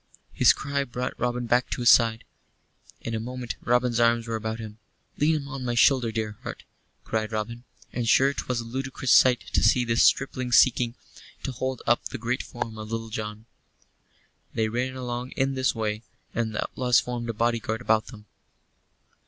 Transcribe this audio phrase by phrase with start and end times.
[0.33, 2.23] His cry brought Robin back to his side.
[3.01, 4.79] In a moment Robin's arms were about him.
[5.19, 6.63] "Lean on my shoulder, dear heart,"
[7.03, 10.95] cried Robin, and sure 'twas a ludicrous sight to see this stripling seeking
[11.43, 13.45] to hold up the great form of Little John.
[14.55, 16.01] They ran along in this way,
[16.33, 18.25] and the outlaws formed a bodyguard about them.